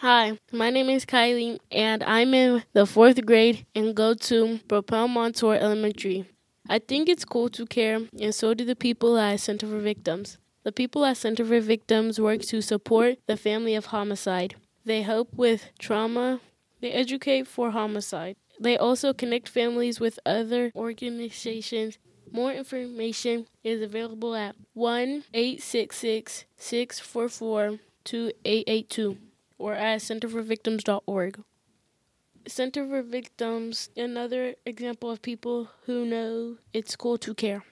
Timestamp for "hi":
0.00-0.38